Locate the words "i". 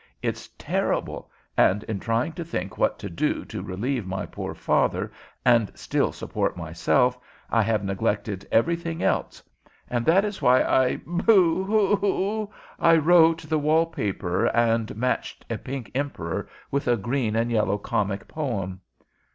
7.51-7.61, 10.63-10.95, 12.79-12.95